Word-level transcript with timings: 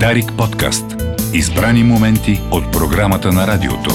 Дарик 0.00 0.32
подкаст. 0.38 0.84
Избрани 1.34 1.84
моменти 1.84 2.40
от 2.50 2.72
програмата 2.72 3.32
на 3.32 3.46
радиото. 3.46 3.90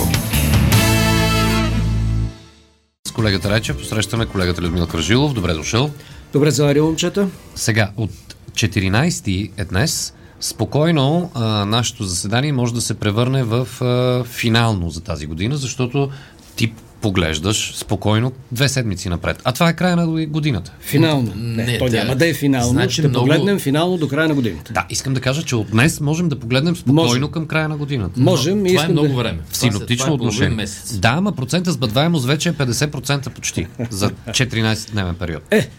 С 3.07 3.11
колегата 3.11 3.49
Райчев 3.49 3.77
посрещаме 3.77 4.25
колегата 4.25 4.61
Людмил 4.61 4.87
Кръжилов. 4.87 5.33
Добре 5.33 5.53
дошъл. 5.53 5.91
Добре 6.33 6.51
завари, 6.51 6.81
момчета. 6.81 7.27
Сега, 7.55 7.91
от 7.97 8.11
14 8.51 9.51
е 9.57 9.65
днес. 9.65 10.13
Спокойно 10.39 11.31
а, 11.33 11.65
нашето 11.65 12.03
заседание 12.03 12.53
може 12.53 12.73
да 12.73 12.81
се 12.81 12.99
превърне 12.99 13.43
в 13.43 13.67
а, 13.81 14.23
финално 14.23 14.89
за 14.89 15.01
тази 15.01 15.25
година, 15.25 15.57
защото 15.57 16.09
ти 16.55 16.73
поглеждаш 17.01 17.73
спокойно 17.75 18.31
две 18.51 18.69
седмици 18.69 19.09
напред. 19.09 19.41
А 19.43 19.51
това 19.51 19.69
е 19.69 19.73
края 19.73 19.95
на 19.95 20.07
годината. 20.25 20.71
Финално. 20.81 21.33
Не, 21.35 21.63
Не, 21.63 21.77
то 21.77 21.85
тя- 21.85 21.91
няма 21.93 22.15
да 22.15 22.27
е 22.27 22.33
финално. 22.33 22.69
значи 22.69 22.93
Ще 22.93 23.07
много- 23.07 23.25
погледнем 23.25 23.59
финално 23.59 23.97
до 23.97 24.07
края 24.07 24.27
на 24.27 24.35
годината. 24.35 24.73
Да, 24.73 24.85
искам 24.89 25.13
да 25.13 25.21
кажа, 25.21 25.43
че 25.43 25.55
от 25.55 25.67
днес 25.69 25.99
можем 25.99 26.29
да 26.29 26.35
погледнем 26.37 26.75
спокойно 26.75 27.01
Можем. 27.03 27.27
към 27.27 27.47
края 27.47 27.69
на 27.69 27.77
годината. 27.77 28.19
Можем 28.19 28.65
и 28.65 28.69
Това 28.69 28.81
е 28.81 28.83
искам 28.83 28.91
много 28.91 29.07
да... 29.07 29.13
време. 29.13 29.39
В 29.39 29.53
Това 29.53 29.55
синоптично 29.61 30.05
това 30.05 30.11
е 30.11 30.15
отношение. 30.15 30.55
месец. 30.55 30.93
Да, 30.93 31.09
ама 31.09 31.31
процента 31.31 31.71
сбъдваемост 31.71 32.25
вече 32.25 32.49
е 32.49 32.53
50% 32.53 33.29
почти 33.29 33.67
за 33.89 34.09
14-дневен 34.27 35.13
период. 35.15 35.43
Е, 35.51 35.69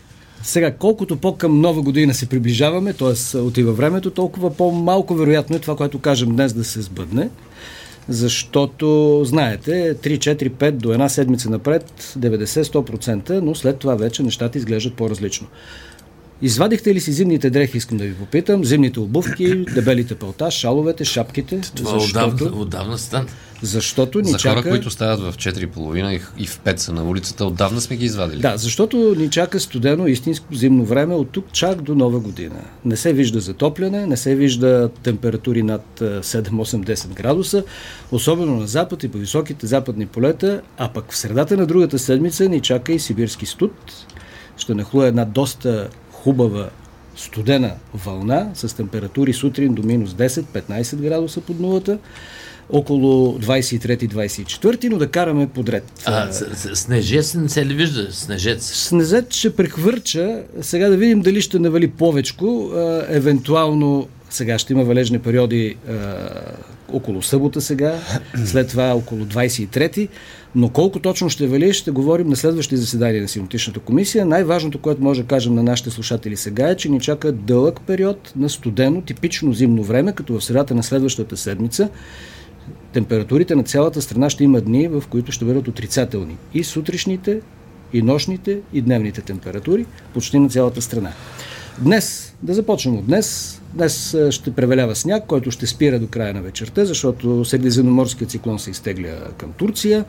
сега, 0.42 0.70
колкото 0.72 1.16
по-към 1.16 1.60
нова 1.60 1.82
година 1.82 2.14
се 2.14 2.26
приближаваме, 2.26 2.92
т.е. 2.92 3.38
отива 3.38 3.72
времето, 3.72 4.10
толкова 4.10 4.56
по-малко 4.56 5.14
вероятно 5.14 5.56
е 5.56 5.60
това, 5.60 5.76
което 5.76 5.98
кажем 5.98 6.30
днес 6.30 6.52
да 6.52 6.64
се 6.64 6.82
сбъдне. 6.82 7.28
Защото, 8.10 9.20
знаете, 9.24 9.94
3, 9.94 10.18
4, 10.18 10.50
5 10.50 10.70
до 10.70 10.92
една 10.92 11.08
седмица 11.08 11.50
напред, 11.50 12.14
90-100%, 12.18 13.30
но 13.30 13.54
след 13.54 13.78
това 13.78 13.94
вече 13.94 14.22
нещата 14.22 14.58
изглеждат 14.58 14.94
по-различно. 14.94 15.46
Извадихте 16.42 16.94
ли 16.94 17.00
си 17.00 17.12
зимните 17.12 17.50
дрехи, 17.50 17.76
искам 17.76 17.98
да 17.98 18.04
ви 18.04 18.14
попитам, 18.14 18.64
зимните 18.64 19.00
обувки, 19.00 19.64
дебелите 19.64 20.14
пълта, 20.14 20.50
шаловете, 20.50 21.04
шапките? 21.04 21.60
Това 21.74 21.98
отдавна, 21.98 22.50
отдавна 22.54 22.98
стана. 22.98 23.26
защото 23.62 24.20
ни 24.20 24.30
За 24.30 24.38
чака... 24.38 24.62
хора, 24.62 24.70
които 24.70 24.90
стават 24.90 25.20
в 25.20 25.38
4.30 25.38 26.10
и- 26.10 26.42
и 26.42 26.46
в 26.46 26.60
5 26.60 26.76
са 26.76 26.92
на 26.92 27.04
улицата, 27.04 27.44
отдавна 27.44 27.80
сме 27.80 27.96
ги 27.96 28.04
извадили. 28.04 28.40
Да, 28.40 28.56
защото 28.56 29.14
ни 29.18 29.30
чака 29.30 29.60
студено 29.60 30.06
истинско 30.06 30.54
зимно 30.54 30.84
време 30.84 31.14
от 31.14 31.30
тук 31.30 31.44
чак 31.52 31.82
до 31.82 31.94
нова 31.94 32.20
година. 32.20 32.60
Не 32.84 32.96
се 32.96 33.12
вижда 33.12 33.40
затопляне, 33.40 34.06
не 34.06 34.16
се 34.16 34.34
вижда 34.34 34.90
температури 35.02 35.62
над 35.62 36.00
е, 36.00 36.04
7-8-10 36.04 37.08
градуса, 37.08 37.64
особено 38.12 38.56
на 38.56 38.66
запад 38.66 39.02
и 39.02 39.08
по 39.08 39.18
високите 39.18 39.66
западни 39.66 40.06
полета, 40.06 40.60
а 40.78 40.88
пък 40.88 41.12
в 41.12 41.16
средата 41.16 41.56
на 41.56 41.66
другата 41.66 41.98
седмица 41.98 42.48
ни 42.48 42.60
чака 42.60 42.92
и 42.92 42.98
сибирски 42.98 43.46
студ. 43.46 43.72
Ще 44.56 44.74
нахлуе 44.74 45.08
една 45.08 45.24
доста 45.24 45.88
хубава 46.20 46.68
студена 47.16 47.72
вълна 47.96 48.50
с 48.54 48.76
температури 48.76 49.32
сутрин 49.32 49.74
до 49.74 49.82
минус 49.82 50.10
10-15 50.10 50.96
градуса 50.98 51.40
под 51.40 51.60
нулата, 51.60 51.98
около 52.70 53.38
23-24, 53.38 54.88
но 54.88 54.98
да 54.98 55.08
караме 55.08 55.48
подред. 55.48 55.92
А, 56.04 56.32
с- 56.32 56.46
снежец 56.74 57.34
не 57.34 57.48
се 57.48 57.66
ли 57.66 57.74
вижда? 57.74 58.08
Снежец. 58.12 58.64
Снезът 58.64 59.34
ще 59.34 59.56
прехвърча. 59.56 60.42
Сега 60.60 60.88
да 60.88 60.96
видим 60.96 61.20
дали 61.20 61.40
ще 61.40 61.58
навали 61.58 61.88
повечко. 61.88 62.70
Евентуално 63.08 64.08
сега 64.30 64.58
ще 64.58 64.72
има 64.72 64.84
валежни 64.84 65.18
периоди 65.18 65.76
а, 65.88 65.94
около 66.92 67.22
събота 67.22 67.60
сега, 67.60 67.98
след 68.44 68.68
това 68.68 68.94
около 68.94 69.24
23-ти. 69.24 70.08
Но 70.54 70.68
колко 70.68 70.98
точно 70.98 71.30
ще 71.30 71.46
вали, 71.46 71.72
ще 71.72 71.90
говорим 71.90 72.28
на 72.28 72.36
следващите 72.36 72.76
заседания 72.76 73.22
на 73.22 73.28
Синоптичната 73.28 73.80
комисия. 73.80 74.26
Най-важното, 74.26 74.78
което 74.78 75.02
може 75.02 75.22
да 75.22 75.28
кажем 75.28 75.54
на 75.54 75.62
нашите 75.62 75.90
слушатели 75.90 76.36
сега 76.36 76.68
е, 76.68 76.76
че 76.76 76.88
ни 76.88 77.00
чака 77.00 77.32
дълъг 77.32 77.80
период 77.86 78.32
на 78.36 78.48
студено, 78.48 79.02
типично 79.02 79.52
зимно 79.52 79.82
време, 79.82 80.12
като 80.12 80.38
в 80.38 80.44
средата 80.44 80.74
на 80.74 80.82
следващата 80.82 81.36
седмица 81.36 81.88
температурите 82.92 83.54
на 83.54 83.62
цялата 83.62 84.02
страна 84.02 84.30
ще 84.30 84.44
има 84.44 84.60
дни, 84.60 84.88
в 84.88 85.04
които 85.10 85.32
ще 85.32 85.44
бъдат 85.44 85.68
отрицателни. 85.68 86.36
И 86.54 86.64
сутрешните, 86.64 87.40
и 87.92 88.02
нощните, 88.02 88.60
и 88.72 88.82
дневните 88.82 89.22
температури, 89.22 89.86
почти 90.14 90.38
на 90.38 90.48
цялата 90.48 90.82
страна. 90.82 91.12
Днес, 91.78 92.34
да 92.42 92.54
започнем 92.54 92.98
от 92.98 93.06
днес, 93.06 93.59
днес 93.74 94.16
ще 94.30 94.54
превалява 94.54 94.96
сняг, 94.96 95.24
който 95.26 95.50
ще 95.50 95.66
спира 95.66 95.98
до 95.98 96.06
края 96.06 96.34
на 96.34 96.42
вечерта, 96.42 96.84
защото 96.84 97.44
средиземноморският 97.44 98.30
циклон 98.30 98.58
се 98.58 98.70
изтегля 98.70 99.16
към 99.38 99.52
Турция 99.52 100.04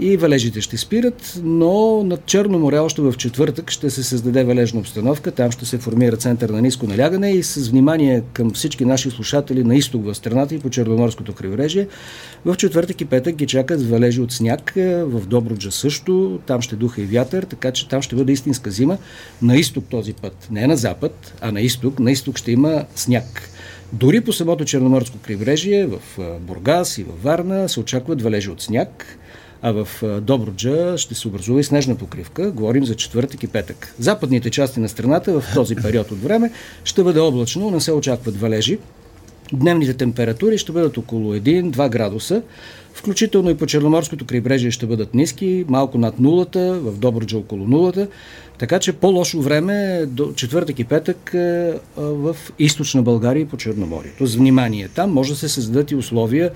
и 0.00 0.16
валежите 0.16 0.60
ще 0.60 0.76
спират, 0.76 1.40
но 1.42 2.04
над 2.04 2.26
Черно 2.26 2.58
море 2.58 2.78
още 2.78 3.02
в 3.02 3.14
четвъртък 3.18 3.70
ще 3.70 3.90
се 3.90 4.02
създаде 4.02 4.44
валежна 4.44 4.80
обстановка. 4.80 5.30
Там 5.30 5.50
ще 5.50 5.66
се 5.66 5.78
формира 5.78 6.16
център 6.16 6.50
на 6.50 6.62
ниско 6.62 6.86
налягане 6.86 7.30
и 7.30 7.42
с 7.42 7.68
внимание 7.68 8.22
към 8.32 8.50
всички 8.50 8.84
наши 8.84 9.10
слушатели 9.10 9.64
на 9.64 9.76
изток 9.76 10.04
в 10.04 10.14
страната 10.14 10.54
и 10.54 10.58
по 10.58 10.70
Черноморското 10.70 11.34
крайбрежие. 11.34 11.88
В 12.44 12.56
четвъртък 12.56 13.00
и 13.00 13.04
петък 13.04 13.36
ги 13.36 13.46
чакат 13.46 13.88
валежи 13.90 14.20
от 14.20 14.32
сняг, 14.32 14.72
е, 14.76 15.04
в 15.04 15.26
Добруджа 15.26 15.70
също, 15.70 16.40
там 16.46 16.60
ще 16.60 16.76
духа 16.76 17.02
и 17.02 17.06
вятър, 17.06 17.42
така 17.42 17.72
че 17.72 17.88
там 17.88 18.02
ще 18.02 18.16
бъде 18.16 18.32
истинска 18.32 18.70
зима. 18.70 18.98
На 19.42 19.56
изток 19.56 19.84
този 19.90 20.12
път, 20.12 20.48
не 20.50 20.66
на 20.66 20.76
запад, 20.76 21.34
а 21.40 21.52
на 21.52 21.60
изток. 21.60 21.98
На 21.98 22.10
изток 22.10 22.38
ще 22.38 22.52
има 22.52 22.84
сняг. 22.94 23.50
Дори 23.92 24.20
по 24.20 24.32
самото 24.32 24.64
Черноморско 24.64 25.18
крайбрежие, 25.18 25.86
в 25.86 25.98
а, 26.18 26.38
Бургас 26.38 26.98
и 26.98 27.04
във 27.04 27.22
Варна 27.22 27.68
се 27.68 27.80
очакват 27.80 28.22
валежи 28.22 28.50
от 28.50 28.62
сняг, 28.62 29.17
а 29.62 29.72
в 29.72 29.88
Добруджа 30.20 30.98
ще 30.98 31.14
се 31.14 31.28
образува 31.28 31.60
и 31.60 31.64
снежна 31.64 31.94
покривка. 31.94 32.50
Говорим 32.50 32.84
за 32.84 32.94
четвъртък 32.94 33.42
и 33.42 33.46
петък. 33.46 33.94
Западните 33.98 34.50
части 34.50 34.80
на 34.80 34.88
страната 34.88 35.40
в 35.40 35.44
този 35.54 35.74
период 35.76 36.10
от 36.10 36.22
време 36.22 36.50
ще 36.84 37.02
бъде 37.02 37.20
облачно, 37.20 37.70
не 37.70 37.80
се 37.80 37.92
очакват 37.92 38.40
валежи. 38.40 38.78
Дневните 39.52 39.94
температури 39.94 40.58
ще 40.58 40.72
бъдат 40.72 40.98
около 40.98 41.34
1-2 41.34 41.90
градуса, 41.90 42.42
включително 42.94 43.50
и 43.50 43.54
по 43.54 43.66
Черноморското 43.66 44.24
крайбрежие 44.24 44.70
ще 44.70 44.86
бъдат 44.86 45.14
ниски, 45.14 45.64
малко 45.68 45.98
над 45.98 46.18
нулата, 46.18 46.80
в 46.80 46.98
Добруджа 46.98 47.38
около 47.38 47.66
нулата, 47.66 48.08
така 48.58 48.78
че 48.78 48.92
по-лошо 48.92 49.40
време 49.40 50.06
до 50.06 50.32
четвъртък 50.32 50.78
и 50.78 50.84
петък 50.84 51.30
в 51.96 52.36
източна 52.58 53.02
България 53.02 53.40
и 53.40 53.48
по 53.48 53.56
Черноморието. 53.56 54.26
С 54.26 54.36
внимание 54.36 54.88
там 54.88 55.10
може 55.10 55.32
да 55.32 55.38
се 55.38 55.48
създадат 55.48 55.90
и 55.90 55.96
условия 55.96 56.50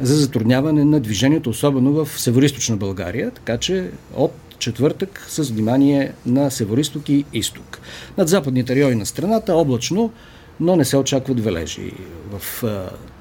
за 0.00 0.16
затрудняване 0.16 0.84
на 0.84 1.00
движението, 1.00 1.50
особено 1.50 1.92
в 1.92 2.20
североизточна 2.20 2.76
България, 2.76 3.30
така 3.30 3.58
че 3.58 3.90
от 4.14 4.32
четвъртък 4.58 5.26
с 5.28 5.42
внимание 5.42 6.12
на 6.26 6.50
североизток 6.50 7.08
и 7.08 7.24
изток. 7.32 7.80
Над 8.18 8.28
западните 8.28 8.74
райони 8.74 8.94
на 8.94 9.06
страната 9.06 9.54
облачно, 9.54 10.12
но 10.60 10.76
не 10.76 10.84
се 10.84 10.96
очакват 10.96 11.40
валежи. 11.40 11.92
В 12.30 12.64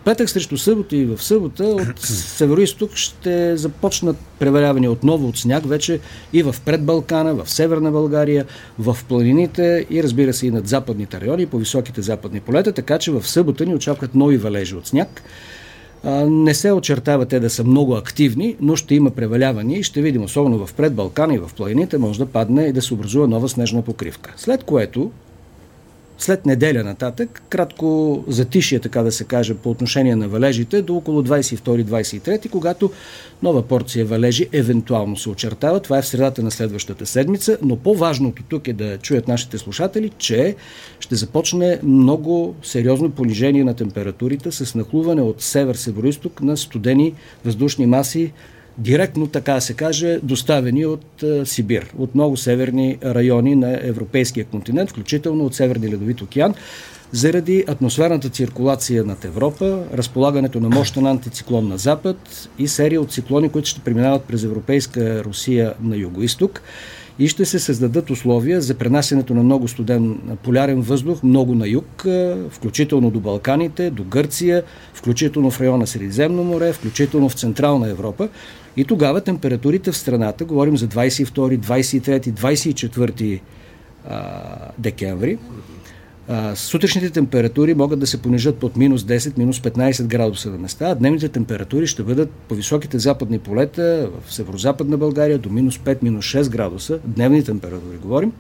петък 0.05 0.29
срещу 0.29 0.57
събота 0.57 0.95
и 0.95 1.05
в 1.05 1.23
събота 1.23 1.63
от 1.63 1.99
североизток 2.05 2.95
ще 2.95 3.57
започнат 3.57 4.17
превалявания 4.39 4.91
отново 4.91 5.27
от 5.27 5.37
сняг 5.37 5.67
вече 5.67 5.99
и 6.33 6.43
в 6.43 6.55
предбалкана, 6.65 7.35
в 7.35 7.49
северна 7.51 7.91
България, 7.91 8.45
в 8.79 8.97
планините 9.07 9.85
и 9.89 10.03
разбира 10.03 10.33
се 10.33 10.47
и 10.47 10.51
над 10.51 10.67
западните 10.67 11.21
райони, 11.21 11.45
по 11.45 11.57
високите 11.57 12.01
западни 12.01 12.39
полета, 12.39 12.71
така 12.71 12.99
че 12.99 13.11
в 13.11 13.27
събота 13.27 13.65
ни 13.65 13.75
очакват 13.75 14.15
нови 14.15 14.37
валежи 14.37 14.75
от 14.75 14.87
сняг. 14.87 15.21
Не 16.27 16.53
се 16.53 16.71
очертава 16.71 17.25
те 17.25 17.39
да 17.39 17.49
са 17.49 17.63
много 17.63 17.95
активни, 17.95 18.55
но 18.61 18.75
ще 18.75 18.95
има 18.95 19.11
превалявания 19.11 19.79
и 19.79 19.83
ще 19.83 20.01
видим, 20.01 20.23
особено 20.23 20.65
в 20.65 20.73
предбалкана 20.73 21.35
и 21.35 21.37
в 21.37 21.49
планините, 21.57 21.97
може 21.97 22.19
да 22.19 22.25
падне 22.25 22.63
и 22.63 22.73
да 22.73 22.81
се 22.81 22.93
образува 22.93 23.27
нова 23.27 23.49
снежна 23.49 23.81
покривка. 23.81 24.33
След 24.37 24.63
което 24.63 25.11
след 26.23 26.45
неделя 26.45 26.83
нататък, 26.83 27.43
кратко 27.49 28.23
затишие, 28.27 28.79
така 28.79 29.03
да 29.03 29.11
се 29.11 29.23
каже, 29.23 29.53
по 29.53 29.69
отношение 29.69 30.15
на 30.15 30.27
валежите, 30.27 30.81
до 30.81 30.95
около 30.95 31.21
22-23, 31.23 32.49
когато 32.49 32.91
нова 33.43 33.61
порция 33.61 34.05
валежи 34.05 34.47
евентуално 34.51 35.17
се 35.17 35.29
очертава. 35.29 35.79
Това 35.79 35.97
е 35.97 36.01
в 36.01 36.07
средата 36.07 36.43
на 36.43 36.51
следващата 36.51 37.05
седмица, 37.05 37.57
но 37.61 37.75
по-важното 37.75 38.43
тук 38.49 38.67
е 38.67 38.73
да 38.73 38.97
чуят 38.97 39.27
нашите 39.27 39.57
слушатели, 39.57 40.11
че 40.17 40.55
ще 40.99 41.15
започне 41.15 41.79
много 41.83 42.55
сериозно 42.63 43.11
понижение 43.11 43.63
на 43.63 43.73
температурите 43.73 44.51
с 44.51 44.75
нахлуване 44.75 45.21
от 45.21 45.41
север-североисток 45.41 46.41
на 46.41 46.57
студени 46.57 47.13
въздушни 47.45 47.85
маси, 47.85 48.31
директно, 48.77 49.27
така 49.27 49.61
се 49.61 49.73
каже, 49.73 50.19
доставени 50.23 50.85
от 50.85 51.23
е, 51.23 51.45
Сибир, 51.45 51.93
от 51.97 52.15
много 52.15 52.37
северни 52.37 52.97
райони 53.05 53.55
на 53.55 53.79
европейския 53.81 54.45
континент, 54.45 54.89
включително 54.89 55.45
от 55.45 55.55
Северния 55.55 55.91
ледовит 55.91 56.21
океан, 56.21 56.53
заради 57.11 57.63
атмосферната 57.67 58.29
циркулация 58.29 59.03
над 59.03 59.25
Европа, 59.25 59.83
разполагането 59.93 60.59
на 60.59 60.69
мощен 60.69 61.05
антициклон 61.05 61.67
на 61.67 61.77
запад 61.77 62.49
и 62.59 62.67
серия 62.67 63.01
от 63.01 63.11
циклони, 63.11 63.49
които 63.49 63.69
ще 63.69 63.81
преминават 63.81 64.23
през 64.23 64.43
Европейска 64.43 65.23
Русия 65.23 65.73
на 65.81 65.95
юго-исток 65.95 66.61
и 67.21 67.27
ще 67.27 67.45
се 67.45 67.59
създадат 67.59 68.09
условия 68.09 68.61
за 68.61 68.75
пренасенето 68.75 69.33
на 69.33 69.43
много 69.43 69.67
студен 69.67 70.19
полярен 70.43 70.81
въздух, 70.81 71.23
много 71.23 71.55
на 71.55 71.67
юг, 71.67 72.05
включително 72.49 73.11
до 73.11 73.19
Балканите, 73.19 73.89
до 73.89 74.03
Гърция, 74.03 74.63
включително 74.93 75.51
в 75.51 75.61
района 75.61 75.87
Средиземно 75.87 76.43
море, 76.43 76.73
включително 76.73 77.29
в 77.29 77.33
Централна 77.33 77.89
Европа. 77.89 78.29
И 78.77 78.85
тогава 78.85 79.21
температурите 79.21 79.91
в 79.91 79.97
страната, 79.97 80.45
говорим 80.45 80.77
за 80.77 80.87
22, 80.87 81.57
23, 81.57 82.31
24 82.31 83.39
а, 84.09 84.41
декември, 84.77 85.37
А, 86.33 86.55
сутрешните 86.55 87.09
температури 87.09 87.73
могат 87.73 87.99
да 87.99 88.07
се 88.07 88.21
понижат 88.21 88.57
под 88.57 88.77
минус 88.77 89.01
10, 89.01 89.37
минус 89.37 89.59
15 89.59 90.03
градуса 90.03 90.49
на 90.49 90.57
места, 90.57 90.89
а 90.89 90.95
дневните 90.95 91.29
температури 91.29 91.87
ще 91.87 92.03
бъдат 92.03 92.29
по 92.31 92.55
високите 92.55 92.99
западни 92.99 93.39
полета 93.39 94.09
в 94.25 94.33
северо-западна 94.33 94.97
България 94.97 95.37
до 95.37 95.49
минус 95.49 95.77
5, 95.77 96.03
минус 96.03 96.25
6 96.25 96.49
градуса. 96.49 96.99
Дневни 97.05 97.43
температури 97.43 97.97
говорим. 97.97 98.31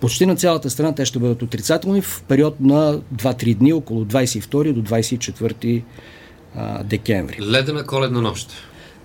Почти 0.00 0.26
на 0.26 0.36
цялата 0.36 0.70
страна 0.70 0.94
те 0.94 1.04
ще 1.04 1.18
бъдат 1.18 1.42
отрицателни 1.42 2.02
в 2.02 2.22
период 2.28 2.60
на 2.60 3.00
2-3 3.14 3.54
дни, 3.54 3.72
около 3.72 4.04
22 4.04 4.72
до 4.72 4.82
24 4.82 5.82
а, 6.54 6.84
декември. 6.84 7.38
Ледена 7.42 7.86
коледна 7.86 8.20
нощ. 8.20 8.50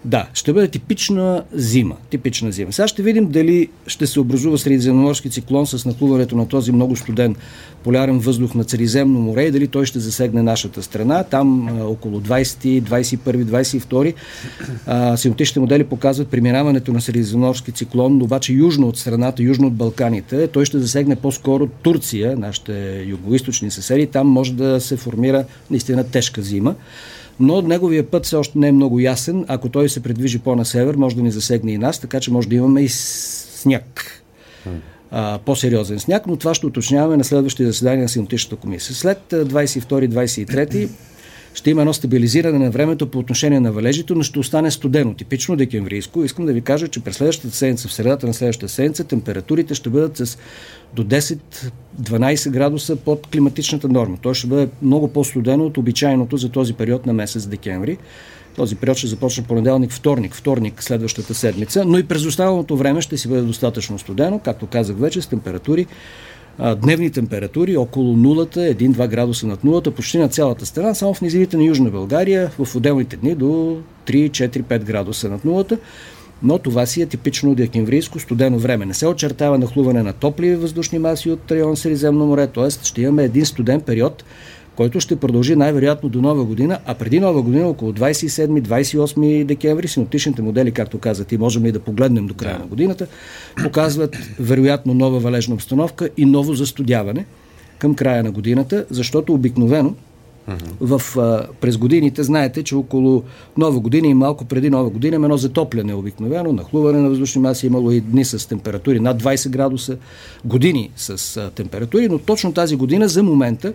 Да, 0.06 0.28
ще 0.34 0.54
бъде 0.54 0.68
типична 0.68 1.44
зима. 1.54 1.96
Типична 2.10 2.52
зима. 2.52 2.74
Сега 2.74 2.88
ще 2.88 3.04
видим 3.04 3.32
дали 3.32 3.70
ще 3.88 4.08
се 4.08 4.20
образува 4.20 4.58
средиземноморски 4.58 5.30
циклон 5.30 5.68
с 5.68 5.86
нахлуването 5.86 6.36
на 6.36 6.48
този 6.48 6.72
много 6.72 6.96
студен 6.96 7.36
полярен 7.84 8.20
въздух 8.20 8.54
на 8.56 8.64
Средиземно 8.64 9.20
море 9.20 9.44
и 9.44 9.52
дали 9.52 9.68
той 9.68 9.86
ще 9.86 10.00
засегне 10.00 10.44
нашата 10.44 10.84
страна. 10.84 11.24
Там 11.24 11.70
а, 11.70 11.86
около 11.86 12.22
20, 12.22 12.82
21, 12.82 13.18
22 13.18 14.14
а, 14.86 15.18
синоптичните 15.18 15.60
модели 15.60 15.84
показват 15.84 16.28
преминаването 16.28 16.94
на 16.94 17.02
средиземноморски 17.02 17.72
циклон, 17.72 18.22
обаче 18.22 18.54
южно 18.54 18.88
от 18.88 18.98
страната, 18.98 19.44
южно 19.44 19.68
от 19.68 19.74
Балканите. 19.74 20.48
Той 20.48 20.66
ще 20.66 20.80
засегне 20.80 21.16
по-скоро 21.16 21.68
Турция, 21.68 22.38
нашите 22.38 23.04
югоисточни 23.08 23.72
съседи. 23.72 24.08
Там 24.08 24.28
може 24.28 24.54
да 24.54 24.82
се 24.82 24.98
формира 24.98 25.46
наистина 25.72 26.04
тежка 26.04 26.42
зима 26.42 26.76
но 27.40 27.62
неговия 27.62 28.04
път 28.04 28.26
все 28.26 28.36
още 28.36 28.60
не 28.60 28.68
е 28.68 28.72
много 28.72 29.00
ясен. 29.00 29.46
Ако 29.48 29.70
той 29.70 29.90
се 29.90 30.04
предвижи 30.04 30.40
по-на 30.40 30.66
север, 30.66 30.96
може 30.96 31.16
да 31.16 31.22
ни 31.22 31.32
засегне 31.32 31.72
и 31.72 31.78
нас, 31.78 32.00
така 32.00 32.20
че 32.20 32.32
може 32.32 32.50
да 32.50 32.56
имаме 32.56 32.82
и 32.82 32.90
сняг. 32.90 34.24
А, 35.12 35.40
по-сериозен 35.46 36.00
сняг, 36.00 36.28
но 36.28 36.38
това 36.38 36.54
ще 36.54 36.66
уточняваме 36.66 37.18
на 37.18 37.24
следващите 37.24 37.66
заседания 37.66 38.02
на 38.02 38.10
Синоптичната 38.10 38.56
комисия. 38.56 38.96
След 38.96 39.22
22-23 39.32 40.90
ще 41.54 41.70
има 41.70 41.82
едно 41.82 41.94
стабилизиране 41.94 42.60
на 42.60 42.72
времето 42.72 43.08
по 43.08 43.20
отношение 43.20 43.60
на 43.60 43.72
валежите, 43.72 44.14
но 44.14 44.24
ще 44.24 44.40
остане 44.40 44.72
студено, 44.72 45.14
типично 45.14 45.56
декемврийско. 45.56 46.24
Искам 46.24 46.46
да 46.46 46.54
ви 46.54 46.62
кажа, 46.62 46.88
че 46.88 47.00
през 47.00 47.16
следващата 47.16 47.56
седмица, 47.56 47.88
в 47.88 47.94
средата 47.94 48.28
на 48.28 48.34
следващата 48.34 48.74
седмица, 48.74 49.04
температурите 49.04 49.76
ще 49.76 49.90
бъдат 49.90 50.18
с 50.18 50.38
до 50.94 51.04
10-12 51.04 52.50
градуса 52.50 52.96
под 52.96 53.28
климатичната 53.28 53.88
норма. 53.88 54.18
То 54.22 54.34
ще 54.34 54.48
бъде 54.48 54.70
много 54.82 55.08
по-студено 55.08 55.66
от 55.66 55.78
обичайното 55.78 56.38
за 56.38 56.50
този 56.50 56.74
период 56.74 57.06
на 57.06 57.14
месец 57.14 57.46
декември. 57.46 57.98
Този 58.56 58.76
период 58.76 58.98
ще 58.98 59.08
започне 59.08 59.44
понеделник, 59.44 59.92
вторник, 59.92 60.36
вторник 60.36 60.84
следващата 60.84 61.34
седмица, 61.34 61.86
но 61.86 61.98
и 61.98 62.04
през 62.04 62.26
останалото 62.26 62.78
време 62.78 63.02
ще 63.02 63.18
си 63.18 63.28
бъде 63.28 63.42
достатъчно 63.42 64.00
студено, 64.00 64.40
както 64.40 64.68
казах 64.68 64.98
вече, 64.98 65.22
с 65.22 65.28
температури 65.28 65.86
дневни 66.60 67.10
температури 67.10 67.78
около 67.78 68.18
нулата, 68.18 68.60
1-2 68.60 69.08
градуса 69.08 69.48
над 69.48 69.64
нулата, 69.64 69.92
почти 69.92 70.18
на 70.18 70.30
цялата 70.30 70.66
страна, 70.66 70.94
само 70.94 71.14
в 71.14 71.22
низините 71.22 71.58
на 71.58 71.64
Южна 71.64 71.90
България 71.90 72.52
в 72.60 72.76
отделните 72.76 73.18
дни 73.18 73.36
до 73.36 73.78
3-4-5 74.08 74.84
градуса 74.84 75.30
над 75.30 75.46
нулата. 75.46 75.78
Но 76.44 76.58
това 76.58 76.86
си 76.86 77.02
е 77.02 77.06
типично 77.06 77.56
декемврийско 77.56 78.20
студено 78.20 78.60
време. 78.60 78.86
Не 78.86 78.94
се 78.94 79.08
очертава 79.08 79.58
нахлуване 79.58 80.04
на 80.04 80.14
топли 80.14 80.56
въздушни 80.56 81.00
маси 81.00 81.30
от 81.30 81.52
район 81.52 81.78
Средиземно 81.78 82.26
море, 82.26 82.48
т.е. 82.48 82.70
ще 82.70 83.02
имаме 83.02 83.24
един 83.24 83.46
студен 83.46 83.82
период, 83.82 84.24
който 84.80 85.00
ще 85.00 85.16
продължи 85.16 85.56
най-вероятно 85.56 86.10
до 86.10 86.22
нова 86.22 86.46
година, 86.46 86.80
а 86.86 86.94
преди 86.94 87.20
нова 87.20 87.42
година, 87.42 87.68
около 87.68 87.94
27-28 87.94 89.44
декември, 89.44 89.88
синоптичните 89.88 90.42
модели, 90.42 90.72
както 90.72 91.00
казах, 91.00 91.32
и 91.32 91.38
можем 91.38 91.66
и 91.66 91.72
да 91.72 91.80
погледнем 91.80 92.28
до 92.28 92.34
края 92.34 92.60
на 92.60 92.66
годината, 92.66 93.08
показват 93.64 94.18
вероятно 94.40 94.94
нова 94.94 95.20
валежна 95.20 95.56
обстановка 95.56 96.10
и 96.18 96.26
ново 96.26 96.54
застудяване 96.54 97.26
към 97.80 97.96
края 97.96 98.24
на 98.24 98.32
годината, 98.32 98.86
защото 98.90 99.34
обикновено 99.34 99.94
в, 100.82 101.02
а, 101.18 101.48
през 101.62 101.78
годините 101.78 102.24
знаете, 102.24 102.64
че 102.64 102.76
около 102.76 103.24
нова 103.58 103.80
година 103.80 104.08
и 104.08 104.14
малко 104.14 104.46
преди 104.46 104.70
нова 104.70 104.90
година 104.90 105.16
има 105.16 105.26
едно 105.26 105.38
затопляне 105.38 105.94
обикновено, 105.94 106.54
нахлуване 106.54 107.00
на 107.00 107.10
въздушни 107.10 107.42
маси, 107.42 107.68
имало 107.68 107.92
и 107.92 108.02
дни 108.02 108.26
с 108.26 108.50
температури 108.50 109.00
над 109.00 109.24
20 109.24 109.50
градуса, 109.50 109.98
години 110.46 110.92
с 110.96 111.38
а, 111.38 111.50
температури, 111.50 112.10
но 112.10 112.18
точно 112.18 112.54
тази 112.54 112.76
година 112.76 113.08
за 113.08 113.24
момента 113.24 113.74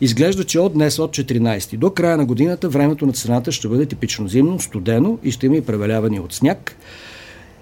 изглежда, 0.00 0.44
че 0.44 0.58
от 0.60 0.72
днес, 0.72 0.98
от 0.98 1.10
14 1.10 1.76
до 1.76 1.90
края 1.90 2.16
на 2.16 2.24
годината, 2.24 2.68
времето 2.68 3.06
на 3.06 3.14
страната 3.14 3.52
ще 3.52 3.68
бъде 3.68 3.86
типично 3.86 4.28
зимно, 4.28 4.60
студено 4.60 5.18
и 5.24 5.30
ще 5.30 5.46
има 5.46 5.56
и 5.56 5.60
преваляване 5.60 6.20
от 6.20 6.32
сняг. 6.32 6.76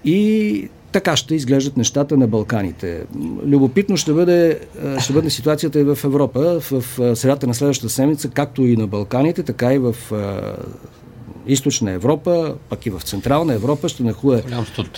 И 0.05 0.69
така 0.91 1.15
ще 1.15 1.35
изглеждат 1.35 1.77
нещата 1.77 2.17
на 2.17 2.27
Балканите. 2.27 3.03
Любопитно 3.45 3.97
ще 3.97 4.13
бъде, 4.13 4.59
ще 4.99 5.13
бъде 5.13 5.29
ситуацията 5.29 5.79
и 5.79 5.83
в 5.83 5.99
Европа 6.03 6.59
в 6.71 6.83
средата 7.15 7.47
на 7.47 7.53
следващата 7.53 7.93
седмица, 7.93 8.29
както 8.29 8.65
и 8.65 8.77
на 8.77 8.87
Балканите, 8.87 9.43
така 9.43 9.73
и 9.73 9.77
в 9.77 9.95
източна 11.47 11.91
Европа, 11.91 12.55
пък 12.69 12.85
и 12.85 12.89
в 12.89 13.01
Централна 13.01 13.53
Европа 13.53 13.89
ще 13.89 14.03
нахлуе 14.03 14.43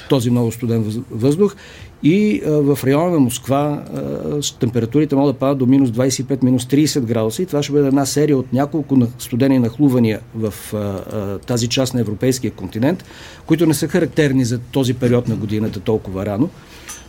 този 0.09 0.29
много 0.29 0.51
студен 0.51 1.03
въздух. 1.11 1.55
И 2.03 2.41
а, 2.45 2.51
в 2.51 2.79
района 2.83 3.11
на 3.11 3.19
Москва 3.19 3.83
а, 3.95 4.59
температурите 4.59 5.15
могат 5.15 5.35
да 5.35 5.39
падат 5.39 5.57
до 5.57 5.65
минус 5.65 5.89
25, 5.89 6.43
минус 6.43 6.65
30 6.65 6.99
градуса 6.99 7.41
и 7.41 7.45
това 7.45 7.63
ще 7.63 7.71
бъде 7.73 7.87
една 7.87 8.05
серия 8.05 8.37
от 8.37 8.53
няколко 8.53 8.97
студени 9.19 9.59
нахлувания 9.59 10.19
в 10.35 10.53
а, 10.73 11.37
тази 11.37 11.67
част 11.67 11.93
на 11.93 11.99
европейския 11.99 12.51
континент, 12.51 13.03
които 13.45 13.65
не 13.65 13.73
са 13.73 13.87
характерни 13.87 14.45
за 14.45 14.59
този 14.59 14.93
период 14.93 15.27
на 15.27 15.35
годината 15.35 15.79
толкова 15.79 16.25
рано. 16.25 16.49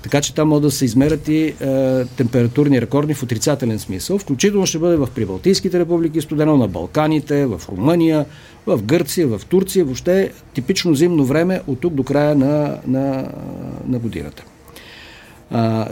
Така 0.02 0.20
че 0.20 0.35
там 0.35 0.49
могат 0.49 0.62
да 0.62 0.70
се 0.70 0.85
измерят 0.85 1.29
и 1.29 1.43
е, 1.43 1.55
температурни 2.05 2.81
рекорди 2.81 3.14
в 3.14 3.23
отрицателен 3.23 3.79
смисъл. 3.79 4.19
Включително 4.19 4.67
ще 4.67 4.79
бъде 4.79 4.96
в 4.96 5.08
Прибалтийските 5.14 5.79
републики 5.79 6.20
студено, 6.20 6.56
на 6.56 6.69
Балканите, 6.69 7.46
в 7.46 7.62
Румъния, 7.69 8.26
в 8.67 8.82
Гърция, 8.82 9.26
в 9.29 9.40
Турция. 9.49 9.85
Въобще 9.85 10.32
типично 10.55 10.94
зимно 10.94 11.25
време 11.25 11.61
от 11.67 11.81
тук 11.81 11.94
до 11.94 12.02
края 12.02 12.35
на, 12.35 12.79
на, 12.87 13.29
на 13.87 13.99
годината. 13.99 14.44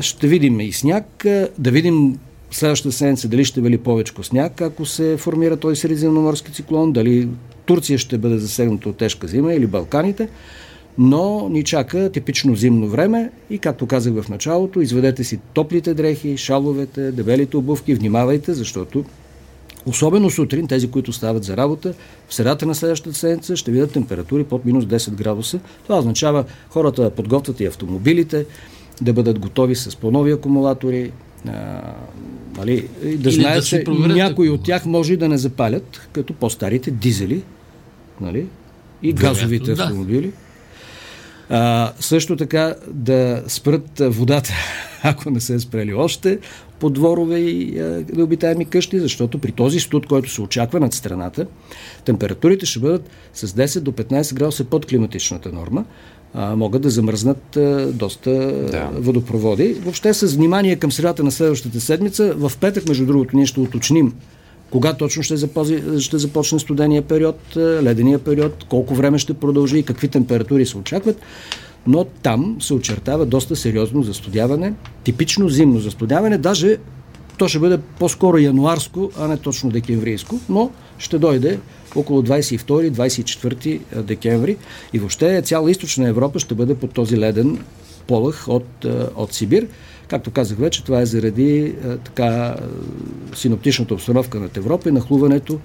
Ще 0.01 0.29
видим 0.29 0.61
и 0.61 0.73
сняг, 0.73 1.27
да 1.59 1.71
видим 1.71 2.19
следващата 2.51 2.93
седмица 2.93 3.29
дали 3.29 3.45
ще 3.45 3.61
вали 3.61 3.79
повече 3.79 4.13
сняг, 4.23 4.61
ако 4.61 4.87
се 4.87 5.17
формира 5.17 5.57
този 5.57 5.81
средиземноморски 5.81 6.53
циклон, 6.53 6.93
дали 6.93 7.29
Турция 7.67 7.99
ще 7.99 8.19
бъде 8.19 8.39
засегната 8.39 8.89
от 8.89 8.97
тежка 8.97 9.27
зима 9.27 9.55
или 9.55 9.67
Балканите, 9.67 10.29
но 10.99 11.49
ни 11.49 11.65
чака 11.65 12.11
типично 12.13 12.57
зимно 12.57 12.89
време 12.89 13.31
и, 13.51 13.59
както 13.59 13.87
казах 13.87 14.15
в 14.15 14.29
началото, 14.29 14.81
изведете 14.81 15.25
си 15.25 15.41
топлите 15.55 15.95
дрехи, 15.95 16.37
шаловете, 16.37 17.13
дебелите 17.13 17.57
обувки, 17.57 17.95
внимавайте, 17.95 18.55
защото 18.55 19.05
Особено 19.87 20.31
сутрин, 20.31 20.67
тези, 20.67 20.91
които 20.91 21.13
стават 21.13 21.45
за 21.45 21.57
работа, 21.57 21.95
в 22.29 22.35
средата 22.35 22.67
на 22.67 22.75
следващата 22.75 23.17
седмица 23.17 23.57
ще 23.57 23.71
видят 23.71 23.93
температури 23.93 24.45
под 24.45 24.65
минус 24.65 24.85
10 24.85 25.11
градуса. 25.11 25.61
Това 25.83 25.99
означава 25.99 26.45
хората 26.71 27.03
да 27.03 27.11
подготвят 27.11 27.61
и 27.61 27.67
автомобилите, 27.67 28.47
да 29.01 29.13
бъдат 29.13 29.39
готови 29.39 29.75
с 29.75 29.97
по-нови 29.97 30.33
акумулатори, 30.33 31.13
а, 31.49 31.83
нали, 32.57 32.89
и 33.05 33.17
да 33.17 33.31
знаят, 33.31 33.59
да 33.59 33.65
че 33.65 33.85
някои 33.89 34.51
от 34.51 34.63
тях 34.63 34.87
може 34.87 35.13
и 35.13 35.17
да 35.17 35.29
не 35.29 35.39
запалят, 35.39 36.09
като 36.13 36.33
по-старите 36.33 36.91
дизели 36.91 37.43
нали, 38.21 38.47
и 39.03 39.13
газовите 39.13 39.75
да. 39.75 39.83
автомобили. 39.83 40.33
А, 41.51 41.93
също 42.01 42.37
така 42.37 42.75
да 42.91 43.43
спрат 43.49 43.91
водата, 44.01 44.53
ако 45.03 45.31
не 45.31 45.41
се 45.41 45.55
е 45.55 45.59
спрели 45.59 45.95
още, 45.95 46.39
по 46.79 46.91
дворове 46.91 47.39
и 47.39 47.81
необитаеми 48.13 48.65
къщи, 48.65 48.99
защото 48.99 49.39
при 49.39 49.53
този 49.53 49.81
студ, 49.81 50.07
който 50.07 50.31
се 50.31 50.43
очаква 50.43 50.81
над 50.81 50.93
страната, 50.93 51.47
температурите 52.05 52.67
ще 52.67 52.81
бъдат 52.81 53.11
с 53.35 53.49
10 53.49 53.81
до 53.81 53.93
15 53.93 54.35
градуса 54.35 54.65
под 54.65 54.87
климатичната 54.87 55.53
норма, 55.53 55.85
а, 56.37 56.57
могат 56.57 56.83
да 56.83 56.91
замръзнат 56.91 57.57
а, 57.57 57.93
доста 57.93 58.31
да. 58.71 58.89
водопроводи. 58.95 59.77
Въобще 59.85 60.15
с 60.15 60.27
внимание 60.27 60.77
към 60.77 60.93
средата 60.93 61.25
на 61.25 61.31
следващата 61.31 61.81
седмица, 61.81 62.35
в 62.37 62.53
петък, 62.61 62.89
между 62.89 63.07
другото, 63.07 63.37
ние 63.37 63.47
ще 63.47 63.61
уточним 63.61 64.13
кога 64.71 64.95
точно 64.95 65.23
ще, 65.23 65.37
запази, 65.37 65.83
ще 65.99 66.19
започне 66.19 66.59
студения 66.59 67.03
период, 67.03 67.41
ледения 67.57 68.19
период, 68.19 68.65
колко 68.69 68.95
време 68.95 69.19
ще 69.19 69.35
продължи 69.35 69.79
и 69.79 69.83
какви 69.83 70.09
температури 70.09 70.67
се 70.67 70.79
очакват. 70.79 71.21
Но 71.87 72.05
там 72.05 72.57
се 72.61 72.75
очертава 72.75 73.27
доста 73.27 73.57
сериозно 73.57 74.03
застудяване, 74.03 74.75
типично 75.05 75.49
зимно 75.49 75.81
застудяване, 75.81 76.39
даже 76.39 76.77
то 77.39 77.49
ще 77.49 77.59
бъде 77.59 77.79
по-скоро 77.99 78.39
януарско, 78.39 79.11
а 79.19 79.29
не 79.29 79.37
точно 79.37 79.71
декемврийско, 79.71 80.41
но 80.49 80.71
ще 80.99 81.19
дойде 81.19 81.59
около 81.97 82.23
22-24 82.23 84.03
декември 84.03 84.57
и 84.93 84.99
въобще 84.99 85.43
цяла 85.43 85.71
източна 85.71 86.09
Европа 86.09 86.39
ще 86.39 86.55
бъде 86.55 86.75
под 86.75 86.93
този 86.93 87.19
леден 87.19 87.65
полъх 88.07 88.49
от, 88.49 88.85
от 89.17 89.33
Сибир. 89.33 89.67
Както 90.09 90.31
казах 90.31 90.59
вече, 90.59 90.85
това 90.85 91.01
е 91.01 91.07
заради 91.07 91.75
така 92.05 92.57
синоптичната 93.35 93.95
обстановка 93.95 94.41
над 94.41 94.57
Европа 94.57 94.89
и 94.89 94.93
нахлуването 94.93 95.59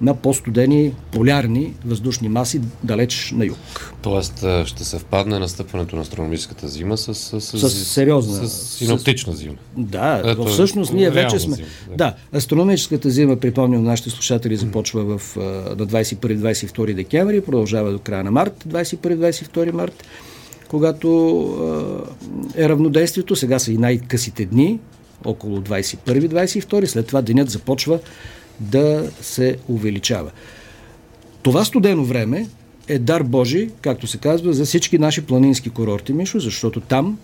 на 0.00 0.14
по-студени 0.14 0.94
полярни 1.12 1.74
въздушни 1.84 2.28
маси 2.28 2.60
далеч 2.84 3.32
на 3.36 3.46
юг. 3.46 3.58
Тоест 4.02 4.42
а, 4.42 4.66
ще 4.66 4.84
съвпадне 4.84 5.38
настъпването 5.38 5.96
на 5.96 6.02
астрономическата 6.02 6.68
зима 6.68 6.96
с, 6.96 7.14
с, 7.14 7.40
С 7.40 7.70
сериозна- 7.70 8.46
с 8.46 8.76
синоптична 8.76 9.32
зима. 9.32 9.54
Да, 9.76 10.22
Ето, 10.24 10.44
всъщност 10.44 10.92
ние 10.92 11.10
вече 11.10 11.38
сме... 11.38 11.54
зима, 11.54 11.68
да. 11.88 11.96
да. 11.96 12.38
астрономическата 12.38 13.10
зима, 13.10 13.36
припомням 13.36 13.82
на 13.82 13.90
нашите 13.90 14.10
слушатели, 14.10 14.56
започва 14.56 15.18
в, 15.18 15.36
на 15.78 15.86
21-22 15.86 16.94
декември 16.94 17.40
продължава 17.40 17.92
до 17.92 17.98
края 17.98 18.24
на 18.24 18.30
март, 18.30 18.64
21-22 18.68 19.72
март, 19.72 20.04
когато 20.68 21.08
е 22.56 22.68
равнодействието. 22.68 23.36
Сега 23.36 23.58
са 23.58 23.72
и 23.72 23.78
най-късите 23.78 24.44
дни, 24.44 24.78
около 25.24 25.58
21-22, 25.58 26.84
след 26.84 27.06
това 27.06 27.22
денят 27.22 27.50
започва 27.50 27.98
да 28.60 29.10
се 29.20 29.56
увеличава. 29.68 30.30
Това 31.42 31.64
студено 31.64 32.04
време 32.04 32.48
е 32.88 32.98
дар 32.98 33.22
Божий, 33.22 33.68
както 33.80 34.06
се 34.06 34.18
казва, 34.18 34.52
за 34.52 34.64
всички 34.64 34.98
наши 34.98 35.26
планински 35.26 35.70
курорти, 35.70 36.12
Мишо, 36.12 36.40
защото 36.40 36.80
там 36.80 37.18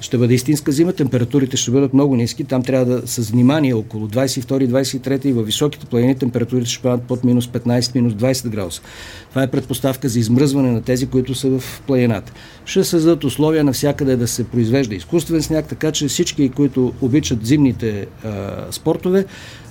ще 0.00 0.18
бъде 0.18 0.34
истинска 0.34 0.72
зима, 0.72 0.92
температурите 0.92 1.56
ще 1.56 1.70
бъдат 1.70 1.94
много 1.94 2.16
ниски. 2.16 2.44
Там 2.44 2.62
трябва 2.62 2.84
да 2.84 3.06
с 3.06 3.30
внимание 3.30 3.74
около 3.74 4.08
22-23 4.08 5.26
и 5.26 5.32
във 5.32 5.46
високите 5.46 5.86
планини 5.86 6.14
температурите 6.14 6.70
ще 6.70 6.82
бъдат 6.82 7.02
под 7.02 7.24
минус 7.24 7.46
15, 7.46 7.94
минус 7.94 8.12
20 8.12 8.48
градуса. 8.48 8.82
Това 9.28 9.42
е 9.42 9.50
предпоставка 9.50 10.08
за 10.08 10.18
измръзване 10.18 10.72
на 10.72 10.82
тези, 10.82 11.06
които 11.06 11.34
са 11.34 11.58
в 11.58 11.82
планината. 11.86 12.32
Ще 12.64 12.84
създадат 12.84 13.24
условия 13.24 13.64
навсякъде 13.64 14.16
да 14.16 14.28
се 14.28 14.44
произвежда 14.44 14.94
изкуствен 14.94 15.42
сняг, 15.42 15.66
така 15.66 15.92
че 15.92 16.08
всички, 16.08 16.48
които 16.48 16.92
обичат 17.00 17.46
зимните 17.46 18.06
а, 18.24 18.64
спортове, 18.70 19.24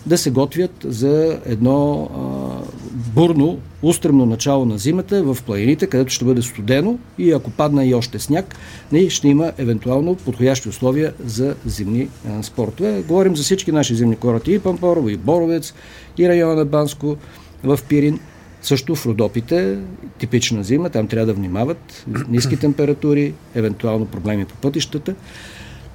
да 0.05 0.17
се 0.17 0.32
готвят 0.32 0.72
за 0.84 1.39
едно 1.46 2.10
а, 2.15 2.44
бурно, 3.15 3.60
устремно 3.81 4.25
начало 4.25 4.65
на 4.65 4.77
зимата 4.77 5.24
в 5.24 5.38
планините, 5.45 5.88
където 5.88 6.13
ще 6.13 6.25
бъде 6.25 6.41
студено 6.41 7.00
и 7.17 7.31
ако 7.31 7.51
падна 7.51 7.86
и 7.86 7.93
още 7.93 8.19
сняг, 8.19 8.55
ще 9.10 9.27
има 9.27 9.51
евентуално 9.57 10.15
подходящи 10.15 10.69
условия 10.69 11.13
за 11.25 11.55
зимни 11.65 12.10
спортове. 12.41 13.03
Говорим 13.07 13.36
за 13.36 13.43
всички 13.43 13.72
наши 13.72 13.95
зимни 13.95 14.15
курорти, 14.15 14.53
и 14.53 14.60
Пампорово, 14.60 15.10
и 15.10 15.17
Боровец, 15.17 15.74
и 16.17 16.29
района 16.29 16.55
на 16.55 16.65
Банско, 16.65 17.17
в 17.63 17.79
Пирин. 17.89 18.19
Също 18.62 18.95
в 18.95 19.05
Родопите, 19.05 19.77
типична 20.19 20.63
зима, 20.63 20.89
там 20.89 21.07
трябва 21.07 21.25
да 21.25 21.34
внимават, 21.34 22.05
ниски 22.29 22.57
температури, 22.57 23.34
евентуално 23.55 24.05
проблеми 24.05 24.45
по 24.45 24.55
пътищата. 24.55 25.15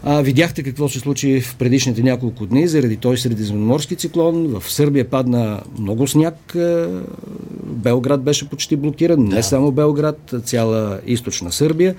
А, 0.04 0.22
видяхте 0.22 0.62
какво 0.62 0.88
се 0.88 0.98
случи 0.98 1.40
в 1.40 1.56
предишните 1.56 2.02
няколко 2.02 2.46
дни 2.46 2.68
заради 2.68 2.96
той 2.96 3.18
средиземноморски 3.18 3.96
циклон. 3.96 4.60
В 4.60 4.72
Сърбия 4.72 5.10
падна 5.10 5.60
много 5.78 6.06
сняг. 6.06 6.56
Белград 7.64 8.22
беше 8.22 8.48
почти 8.48 8.76
блокиран. 8.76 9.24
Не 9.24 9.42
само 9.42 9.72
Белград, 9.72 10.34
цяла 10.44 11.00
източна 11.06 11.52
Сърбия. 11.52 11.94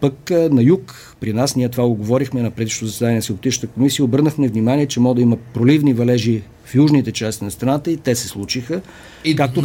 Пък 0.00 0.30
на 0.30 0.62
юг, 0.62 1.14
при 1.20 1.32
нас, 1.32 1.56
ние 1.56 1.68
това 1.68 1.84
го 1.84 1.94
говорихме 1.94 2.42
на 2.42 2.50
предишното 2.50 2.86
заседание 2.86 3.22
с 3.22 3.30
Оптичната 3.30 3.66
комисия, 3.66 4.04
обърнахме 4.04 4.48
внимание, 4.48 4.86
че 4.86 5.00
може 5.00 5.16
да 5.16 5.22
има 5.22 5.36
проливни 5.36 5.92
валежи 5.92 6.42
в 6.64 6.74
южните 6.74 7.12
части 7.12 7.44
на 7.44 7.50
страната 7.50 7.90
и 7.90 7.96
те 7.96 8.14
се 8.14 8.28
случиха. 8.28 8.80
И 9.24 9.36
както 9.36 9.62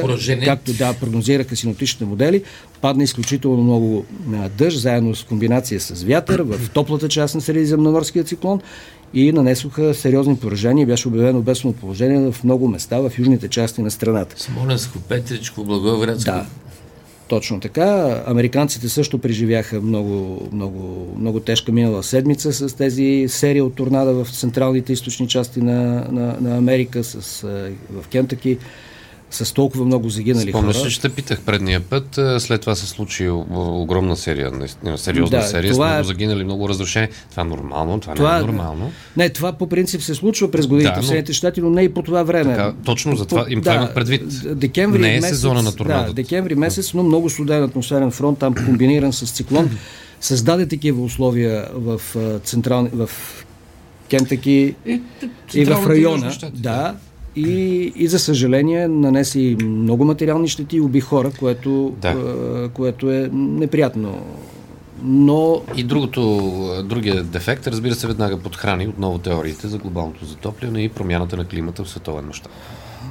поражения. 0.00 0.46
както 0.46 0.72
да, 0.72 0.94
прогнозираха 1.00 1.56
синоптичните 1.56 2.04
модели, 2.04 2.42
падна 2.80 3.02
изключително 3.02 3.62
много 3.62 4.04
дъжд, 4.58 4.80
заедно 4.80 5.14
с 5.14 5.24
комбинация 5.24 5.80
с 5.80 6.02
вятър 6.02 6.42
в 6.42 6.70
топлата 6.70 7.08
част 7.08 7.34
на 7.34 7.40
Средиземноморския 7.40 8.24
циклон 8.24 8.60
и 9.14 9.32
нанесоха 9.32 9.94
сериозни 9.94 10.36
поражения. 10.36 10.86
Беше 10.86 11.08
обявено 11.08 11.40
бедствено 11.40 11.74
положение 11.74 12.32
в 12.32 12.44
много 12.44 12.68
места 12.68 12.98
в 12.98 13.12
южните 13.18 13.48
части 13.48 13.82
на 13.82 13.90
страната. 13.90 14.34
Смоленско, 14.42 14.98
Петричко, 14.98 15.64
Благоевградско. 15.64 16.30
Да, 16.30 16.46
точно 17.28 17.60
така. 17.60 18.22
Американците 18.26 18.88
също 18.88 19.18
преживяха 19.18 19.80
много, 19.80 20.48
много, 20.52 21.08
много 21.18 21.40
тежка 21.40 21.72
минала 21.72 22.02
седмица 22.02 22.52
с 22.52 22.76
тези 22.76 23.26
серии 23.28 23.60
от 23.60 23.74
торнада 23.74 24.24
в 24.24 24.30
централните 24.30 24.92
източни 24.92 25.28
части 25.28 25.60
на, 25.60 26.08
на, 26.10 26.36
на 26.40 26.56
Америка, 26.56 27.04
с, 27.04 27.44
а, 27.44 27.70
в 27.90 28.08
Кентъки, 28.08 28.58
с 29.30 29.52
толкова 29.52 29.84
много 29.84 30.08
загинали 30.08 30.48
Спомняш 30.48 30.76
хора. 30.76 30.86
ли, 30.86 30.90
ще 30.90 31.08
питах 31.08 31.40
предния 31.40 31.80
път, 31.80 32.08
след 32.38 32.60
това 32.60 32.74
се 32.74 32.86
случи 32.86 33.28
огромна 33.50 34.16
серия, 34.16 34.50
наистина, 34.50 34.98
сериозна 34.98 35.38
Да, 35.38 35.44
серия, 35.44 35.72
с 35.72 35.76
това 35.76 35.86
много 35.86 36.00
е- 36.00 36.04
загинали, 36.04 36.44
много 36.44 36.68
разрушени. 36.68 37.08
Това 37.30 37.40
е 37.40 37.46
нормално, 37.46 38.00
това, 38.00 38.14
Това 38.14 38.32
не 38.32 38.38
е- 38.38 38.42
нормално. 38.42 38.90
Не, 39.16 39.28
това 39.28 39.52
по 39.52 39.66
принцип 39.66 40.02
се 40.02 40.14
случва 40.14 40.50
през 40.50 40.66
годините 40.66 40.88
Да, 40.88 40.94
в 40.94 40.96
но- 40.96 41.02
Съединените 41.02 41.32
щати, 41.32 41.60
но 41.60 41.70
не 41.70 41.82
и 41.82 41.88
по 41.88 42.02
това 42.02 42.22
време. 42.22 42.50
Така, 42.50 42.72
точно 42.84 43.16
за 43.16 43.26
това 43.26 43.46
им 43.48 43.60
това 43.60 43.74
имах 43.74 43.94
предвид. 43.94 44.22
Декември 44.50 44.98
Не 44.98 45.08
е 45.08 45.14
месец, 45.14 45.28
сезона 45.30 45.62
на 45.62 45.70
Да, 45.70 45.76
торнадото. 45.76 46.12
декември 46.12 46.54
месец, 46.54 46.94
но 46.94 47.02
много 47.02 47.30
студен 47.30 47.62
атмосферен 47.62 48.10
фронт, 48.10 48.38
там 48.38 48.54
комбиниран 48.56 49.12
с 49.12 49.32
циклон, 49.32 49.70
създаде 50.20 50.68
такива 50.68 51.02
условия 51.02 51.68
в 51.74 52.00
а, 52.16 52.38
централни, 52.38 52.90
в 52.90 53.10
Кентъки 54.10 54.74
И, 54.86 55.00
и 55.54 55.64
в 55.64 55.86
района. 55.86 56.30
Щати, 56.30 56.60
Да. 56.60 56.94
И, 57.36 57.92
и 57.96 58.08
за 58.08 58.18
съжаление 58.18 58.88
нанесе 58.88 59.40
и 59.40 59.56
много 59.64 60.04
материални 60.04 60.48
щети 60.48 60.76
и 60.76 60.80
уби 60.80 61.00
хора, 61.00 61.30
което, 61.38 61.94
Да. 61.98 62.08
а, 62.08 62.68
което 62.68 63.10
е 63.10 63.30
неприятно. 63.32 64.22
Но 65.02 65.62
И 65.76 65.84
другото, 65.84 66.50
другия 66.84 67.24
дефект, 67.24 67.66
разбира 67.66 67.94
се, 67.94 68.06
веднага 68.06 68.38
подхрани 68.38 68.88
отново 68.88 69.18
теориите 69.18 69.68
за 69.68 69.78
глобалното 69.78 70.24
затопляне 70.24 70.82
и 70.82 70.88
промяната 70.88 71.36
на 71.36 71.44
климата 71.44 71.84
в 71.84 71.88
световен 71.88 72.24
мащаб. 72.26 72.52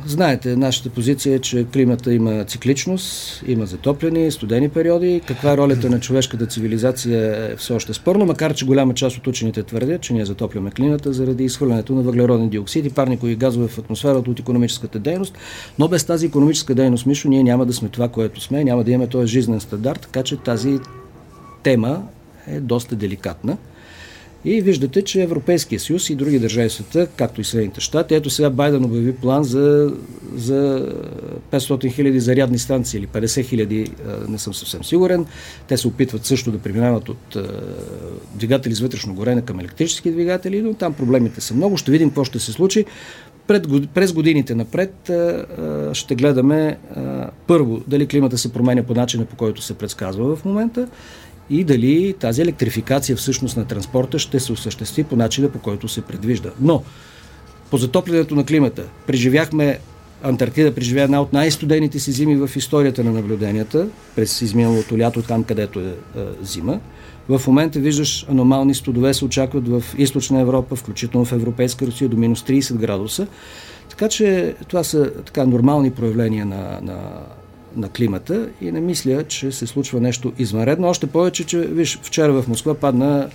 Знаете, 0.06 0.56
нашата 0.56 0.90
позиция 0.90 1.36
е, 1.36 1.40
че 1.40 1.66
климата 1.74 2.14
има 2.14 2.44
цикличност, 2.44 3.44
има 3.48 3.66
затопляни, 3.66 4.32
студени 4.32 4.70
периоди. 4.70 5.22
Каква 5.28 5.52
е 5.54 5.58
ролята 5.58 5.90
на 5.90 6.00
човешката 6.00 6.46
цивилизация 6.46 7.52
е 7.52 7.56
все 7.56 7.74
още 7.74 7.94
спорно, 7.94 8.26
макар 8.26 8.54
че 8.54 8.66
голяма 8.66 8.94
част 8.94 9.18
от 9.18 9.28
учените 9.28 9.64
твърдят, 9.64 10.02
че 10.02 10.14
ние 10.14 10.26
затопляме 10.26 10.72
климата 10.72 11.14
заради 11.14 11.44
изхвърлянето 11.44 11.96
на 11.96 12.02
въглероден 12.02 12.50
диоксид 12.50 12.86
и 12.86 12.90
парникови 12.90 13.36
газове 13.36 13.68
в 13.68 13.78
атмосферата 13.78 14.32
от 14.32 14.40
економическата 14.40 15.00
дейност. 15.00 15.38
Но 15.80 15.88
без 15.88 16.04
тази 16.04 16.26
економическа 16.26 16.76
дейност, 16.76 17.06
Мишо, 17.06 17.30
ние 17.30 17.44
няма 17.44 17.66
да 17.66 17.74
сме 17.74 17.90
това, 17.90 18.08
което 18.08 18.42
сме, 18.42 18.64
няма 18.64 18.84
да 18.84 18.92
имаме 18.92 19.10
този 19.10 19.28
жизнен 19.28 19.60
стандарт, 19.60 20.02
така 20.02 20.24
че 20.24 20.38
тази 20.38 20.80
тема 21.64 22.04
е 22.48 22.60
доста 22.60 22.96
деликатна. 22.96 23.58
И 24.46 24.62
виждате, 24.62 25.02
че 25.02 25.22
Европейския 25.22 25.80
съюз 25.80 26.10
и 26.10 26.16
други 26.16 26.40
държави 26.40 26.70
в 26.70 26.74
света, 26.74 27.08
както 27.16 27.42
и 27.42 27.44
Съединените 27.44 27.82
щати, 27.82 28.16
ето 28.16 28.30
сега 28.30 28.50
Байден 28.50 28.86
обяви 28.86 29.16
план 29.16 29.44
за, 29.44 29.94
за 30.36 30.90
500 31.52 31.94
хиляди 31.94 32.20
зарядни 32.20 32.60
станции 32.60 32.98
или 32.98 33.08
50 33.08 33.46
хиляди, 33.46 33.92
не 34.30 34.38
съм 34.38 34.54
съвсем 34.54 34.84
сигурен. 34.84 35.26
Те 35.68 35.78
се 35.78 35.88
опитват 35.88 36.26
също 36.26 36.52
да 36.52 36.58
преминават 36.58 37.10
от 37.10 37.38
двигатели 38.36 38.76
с 38.76 38.80
вътрешно 38.80 39.14
горене 39.14 39.42
към 39.42 39.60
електрически 39.60 40.12
двигатели, 40.12 40.62
но 40.62 40.74
там 40.74 40.94
проблемите 40.94 41.42
са 41.42 41.54
много. 41.54 41.78
Ще 41.78 41.92
видим 41.92 42.10
какво 42.10 42.24
ще 42.24 42.40
се 42.40 42.52
случи. 42.52 42.86
Пред, 43.48 43.68
през 43.94 44.14
годините 44.14 44.56
напред 44.56 45.12
ще 45.94 46.16
гледаме 46.16 46.78
първо 47.48 47.82
дали 47.88 48.08
климата 48.08 48.38
се 48.38 48.54
променя 48.54 48.84
по 48.84 48.94
начина 48.94 49.26
по 49.26 49.36
който 49.36 49.62
се 49.62 49.74
предсказва 49.74 50.36
в 50.36 50.46
момента 50.46 50.88
и 51.50 51.64
дали 51.64 52.14
тази 52.20 52.42
електрификация 52.42 53.16
всъщност 53.16 53.58
на 53.58 53.66
транспорта 53.66 54.20
ще 54.20 54.40
се 54.40 54.52
осъществи 54.52 55.04
по 55.04 55.16
начина 55.16 55.50
по 55.50 55.60
който 55.60 55.88
се 55.88 56.02
предвижда. 56.02 56.50
Но 56.62 56.84
по 57.72 57.78
затоплянето 57.78 58.36
на 58.36 58.46
климата 58.46 58.84
преживяхме 59.08 59.80
Антарктида 60.24 60.76
преживя 60.76 61.02
една 61.02 61.22
от 61.22 61.34
най-студените 61.34 62.00
си 62.00 62.12
зими 62.12 62.36
в 62.36 62.56
историята 62.56 63.04
на 63.04 63.12
наблюденията 63.12 63.88
през 64.16 64.42
изминалото 64.42 64.98
лято, 64.98 65.22
там 65.22 65.44
където 65.44 65.80
е, 65.80 65.84
е 65.84 65.94
зима. 66.42 66.80
В 67.30 67.42
момента 67.48 67.80
виждаш 67.80 68.26
аномални 68.30 68.76
студове 68.76 69.14
се 69.14 69.26
очакват 69.26 69.68
в 69.68 69.84
източна 69.98 70.42
Европа, 70.42 70.76
включително 70.76 71.26
в 71.26 71.32
Европейска 71.32 71.88
Русия 71.88 72.10
до 72.10 72.18
минус 72.18 72.44
30 72.44 72.76
градуса. 72.76 73.28
Така 73.90 74.10
че 74.10 74.56
това 74.68 74.84
са 74.84 75.12
така 75.26 75.46
нормални 75.46 75.92
проявления 75.92 76.46
на, 76.46 76.80
на, 76.82 76.98
на 77.76 77.90
климата 77.90 78.50
и 78.62 78.72
не 78.72 78.82
мисля, 78.82 79.24
че 79.24 79.52
се 79.52 79.68
случва 79.68 80.02
нещо 80.02 80.34
извънредно. 80.38 80.88
Още 80.88 81.08
повече, 81.08 81.44
че 81.44 81.60
виж, 81.60 82.00
вчера 82.04 82.42
в 82.42 82.48
Москва 82.48 82.74
падна 82.74 83.30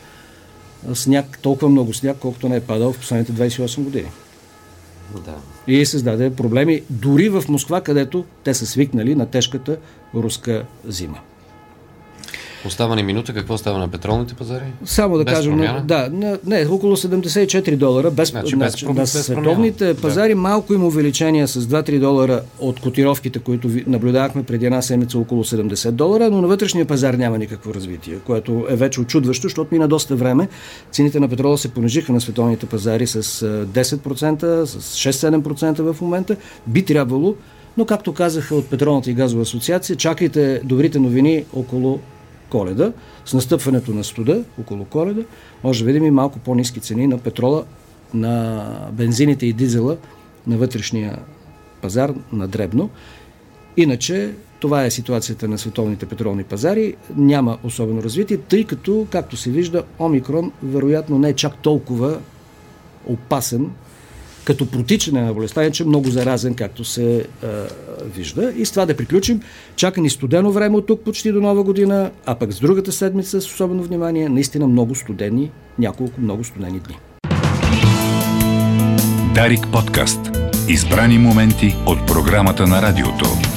сняг, 0.94 1.38
толкова 1.42 1.68
много 1.68 1.94
сняг, 1.94 2.16
колкото 2.20 2.48
не 2.48 2.56
е 2.56 2.60
падал 2.60 2.92
в 2.92 2.98
последните 2.98 3.32
28 3.32 3.82
години. 3.82 4.08
Да. 5.24 5.36
И 5.66 5.86
създаде 5.86 6.34
проблеми 6.34 6.82
дори 6.90 7.28
в 7.28 7.44
Москва, 7.48 7.80
където 7.80 8.24
те 8.44 8.54
са 8.54 8.66
свикнали 8.66 9.14
на 9.14 9.26
тежката 9.26 9.76
руска 10.14 10.64
зима. 10.84 11.18
Остава 12.66 12.96
ни 12.96 13.02
минута. 13.02 13.34
Какво 13.34 13.58
става 13.58 13.78
на 13.78 13.88
петролните 13.88 14.34
пазари? 14.34 14.62
Само 14.84 15.18
да 15.18 15.24
без 15.24 15.34
кажем, 15.34 15.52
промяна? 15.52 15.82
да, 15.84 16.08
на, 16.12 16.38
не, 16.46 16.66
около 16.66 16.96
74 16.96 17.76
долара, 17.76 18.10
без, 18.10 18.28
Значи 18.28 18.56
на, 18.56 18.64
без 18.64 18.82
на 18.82 18.94
без 18.94 19.12
световните 19.12 19.78
промяна. 19.78 20.00
пазари 20.00 20.34
малко 20.34 20.74
има 20.74 20.86
увеличение 20.86 21.46
с 21.46 21.60
2-3 21.60 22.00
долара 22.00 22.42
от 22.58 22.80
котировките, 22.80 23.38
които 23.38 23.70
наблюдавахме 23.86 24.42
преди 24.42 24.66
една 24.66 24.82
седмица 24.82 25.18
около 25.18 25.44
70 25.44 25.90
долара, 25.90 26.30
но 26.30 26.40
на 26.40 26.48
вътрешния 26.48 26.86
пазар 26.86 27.14
няма 27.14 27.38
никакво 27.38 27.74
развитие, 27.74 28.18
което 28.26 28.66
е 28.70 28.76
вече 28.76 29.00
очудващо, 29.00 29.42
защото 29.42 29.74
мина 29.74 29.88
доста 29.88 30.16
време. 30.16 30.48
Цените 30.90 31.20
на 31.20 31.28
петрола 31.28 31.58
се 31.58 31.68
понижиха 31.68 32.12
на 32.12 32.20
световните 32.20 32.66
пазари 32.66 33.06
с 33.06 33.16
а, 33.16 33.66
10%, 33.66 34.64
с 34.64 34.96
6-7% 35.10 35.92
в 35.92 36.00
момента. 36.00 36.36
Би 36.66 36.84
трябвало, 36.84 37.34
но 37.76 37.84
както 37.84 38.14
казаха 38.14 38.54
от 38.54 38.66
Петролната 38.66 39.10
и 39.10 39.14
газова 39.14 39.42
асоциация, 39.42 39.96
чакайте 39.96 40.60
добрите 40.64 40.98
новини 40.98 41.44
около 41.52 42.00
коледа, 42.50 42.92
с 43.24 43.34
настъпването 43.34 43.90
на 43.90 44.04
студа 44.04 44.44
около 44.60 44.84
коледа, 44.84 45.22
може 45.64 45.84
да 45.84 45.86
видим 45.86 46.04
и 46.04 46.10
малко 46.10 46.38
по-низки 46.38 46.80
цени 46.80 47.06
на 47.06 47.18
петрола, 47.18 47.64
на 48.14 48.64
бензините 48.92 49.46
и 49.46 49.52
дизела 49.52 49.96
на 50.46 50.56
вътрешния 50.56 51.18
пазар 51.82 52.14
на 52.32 52.48
дребно. 52.48 52.90
Иначе 53.76 54.34
това 54.60 54.84
е 54.84 54.90
ситуацията 54.90 55.48
на 55.48 55.58
световните 55.58 56.06
петролни 56.06 56.44
пазари. 56.44 56.94
Няма 57.16 57.58
особено 57.64 58.02
развитие, 58.02 58.36
тъй 58.36 58.64
като, 58.64 59.06
както 59.10 59.36
се 59.36 59.50
вижда, 59.50 59.82
Омикрон 59.98 60.52
вероятно 60.62 61.18
не 61.18 61.28
е 61.28 61.34
чак 61.34 61.56
толкова 61.56 62.18
опасен 63.06 63.70
като 64.48 64.66
протичане 64.66 65.22
на 65.22 65.34
болестта, 65.34 65.62
иначе 65.62 65.84
много 65.84 66.10
заразен, 66.10 66.54
както 66.54 66.84
се 66.84 67.26
а, 67.42 67.46
вижда. 68.14 68.52
И 68.56 68.66
с 68.66 68.70
това 68.70 68.86
да 68.86 68.96
приключим. 68.96 69.40
Чака 69.76 70.00
ни 70.00 70.10
студено 70.10 70.52
време 70.52 70.76
от 70.76 70.86
тук 70.86 71.00
почти 71.00 71.32
до 71.32 71.40
нова 71.40 71.62
година, 71.62 72.10
а 72.26 72.34
пък 72.34 72.52
с 72.52 72.60
другата 72.60 72.92
седмица, 72.92 73.40
с 73.40 73.46
особено 73.46 73.82
внимание, 73.82 74.28
наистина 74.28 74.66
много 74.66 74.94
студени, 74.94 75.50
няколко 75.78 76.20
много 76.20 76.44
студени 76.44 76.80
дни. 76.80 76.98
Дарик 79.34 79.66
подкаст. 79.72 80.20
Избрани 80.68 81.18
моменти 81.18 81.76
от 81.86 82.06
програмата 82.06 82.66
на 82.66 82.82
радиото. 82.82 83.47